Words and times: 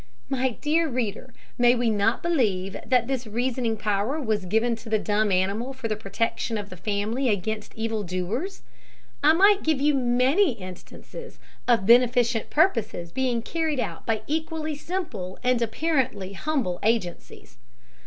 My 0.29 0.49
dear 0.61 0.87
reader, 0.87 1.31
may 1.59 1.75
we 1.75 1.91
not 1.91 2.23
believe 2.23 2.75
that 2.83 3.05
this 3.05 3.27
reasoning 3.27 3.77
power 3.77 4.19
was 4.19 4.45
given 4.45 4.75
to 4.77 4.89
the 4.89 4.97
dumb 4.97 5.31
animal 5.31 5.73
for 5.73 5.87
the 5.87 5.95
protection 5.95 6.57
of 6.57 6.71
the 6.71 6.75
family 6.75 7.29
against 7.29 7.75
evil 7.75 8.01
doers? 8.01 8.63
I 9.21 9.33
might 9.33 9.61
give 9.61 9.79
you 9.79 9.93
many 9.93 10.53
instances 10.53 11.37
of 11.67 11.85
beneficent 11.85 12.49
purposes 12.49 13.11
being 13.11 13.43
carried 13.43 13.79
out 13.79 14.07
by 14.07 14.23
equally 14.25 14.75
simple 14.75 15.37
and 15.43 15.61
apparently 15.61 16.33
humble 16.33 16.79
agencies. 16.81 17.59